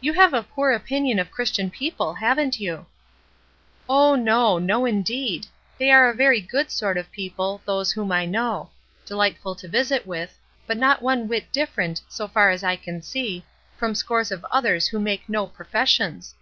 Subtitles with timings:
[0.00, 2.86] "You have a poor opinion of Christian people, haven't you?""
[3.88, 5.46] Oh, no— no indeed.
[5.78, 8.70] They are a very good sort of people, those whom I know:
[9.06, 13.44] delightful to visit with, but not one whit different, so far as I can see,
[13.76, 16.34] from scores of others who make no professions.